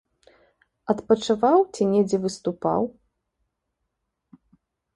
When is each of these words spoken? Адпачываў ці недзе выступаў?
Адпачываў 0.93 1.59
ці 1.73 1.81
недзе 1.91 2.17
выступаў? 2.25 2.81